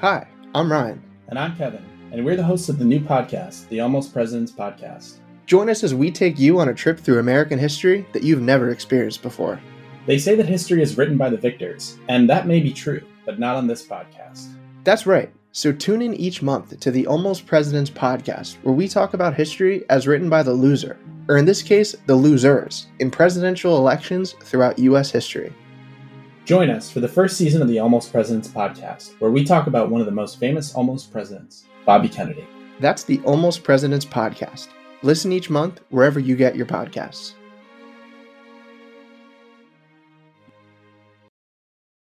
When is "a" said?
6.68-6.74